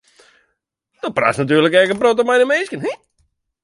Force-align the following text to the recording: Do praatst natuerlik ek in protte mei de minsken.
Do 1.03 1.13
praatst 1.17 1.41
natuerlik 1.43 1.79
ek 1.83 1.93
in 1.93 2.01
protte 2.03 2.23
mei 2.29 2.39
de 2.41 2.49
minsken. 2.53 2.81